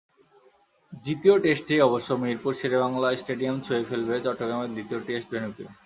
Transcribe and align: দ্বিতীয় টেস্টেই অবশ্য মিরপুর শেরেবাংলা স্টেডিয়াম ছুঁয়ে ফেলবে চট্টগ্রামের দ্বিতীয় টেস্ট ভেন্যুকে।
দ্বিতীয় 1.03 1.35
টেস্টেই 1.43 1.81
অবশ্য 1.81 2.09
মিরপুর 2.21 2.53
শেরেবাংলা 2.59 3.09
স্টেডিয়াম 3.17 3.57
ছুঁয়ে 3.65 3.87
ফেলবে 3.89 4.15
চট্টগ্রামের 4.25 4.73
দ্বিতীয় 4.75 4.99
টেস্ট 5.07 5.27
ভেন্যুকে। 5.31 5.65